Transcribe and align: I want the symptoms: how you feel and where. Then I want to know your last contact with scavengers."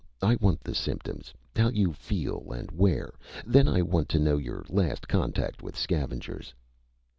I 0.23 0.35
want 0.41 0.61
the 0.63 0.73
symptoms: 0.73 1.31
how 1.55 1.69
you 1.69 1.93
feel 1.93 2.51
and 2.51 2.71
where. 2.71 3.13
Then 3.45 3.67
I 3.67 3.83
want 3.83 4.09
to 4.09 4.19
know 4.19 4.37
your 4.39 4.65
last 4.67 5.07
contact 5.07 5.61
with 5.61 5.77
scavengers." 5.77 6.55